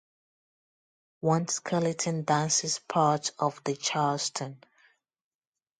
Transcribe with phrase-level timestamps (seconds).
[1.19, 4.63] One skeleton dances part of the Charleston.